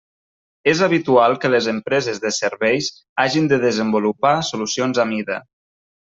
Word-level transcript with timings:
És 0.71 0.79
habitual 0.85 1.35
que 1.43 1.51
les 1.55 1.67
empreses 1.73 2.21
de 2.23 2.31
serveis 2.37 2.87
hagin 3.25 3.49
de 3.51 3.59
desenvolupar 3.67 4.33
solucions 4.53 5.03
a 5.05 5.11
mida. 5.11 5.37